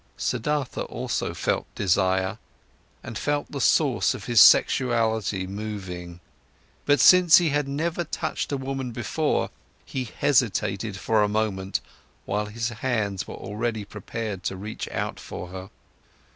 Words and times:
Siddhartha 0.17 0.81
also 0.85 1.35
felt 1.35 1.67
desire 1.75 2.39
and 3.03 3.19
felt 3.19 3.51
the 3.51 3.61
source 3.61 4.15
of 4.15 4.25
his 4.25 4.41
sexuality 4.41 5.45
moving; 5.45 6.19
but 6.87 6.99
since 6.99 7.37
he 7.37 7.49
had 7.49 7.67
never 7.67 8.03
touched 8.03 8.51
a 8.51 8.57
woman 8.57 8.91
before, 8.91 9.51
he 9.85 10.05
hesitated 10.05 10.97
for 10.97 11.21
a 11.21 11.29
moment, 11.29 11.81
while 12.25 12.47
his 12.47 12.69
hands 12.69 13.27
were 13.27 13.35
already 13.35 13.85
prepared 13.85 14.41
to 14.41 14.57
reach 14.57 14.87
out 14.89 15.19
for 15.19 15.49
her. 15.49 15.69